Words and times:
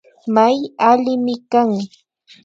May 0.35 0.57
allimi 0.91 1.35
kan 1.51 1.69